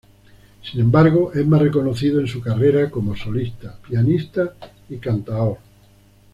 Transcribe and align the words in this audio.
Sin 0.63 0.81
embargo, 0.81 1.31
es 1.31 1.45
más 1.45 1.61
reconocido 1.61 2.19
en 2.21 2.27
su 2.27 2.41
carrera 2.41 2.89
como 2.89 3.15
solista, 3.15 3.77
pianista 3.87 4.55
y 4.89 4.97
cantaor. 4.97 5.59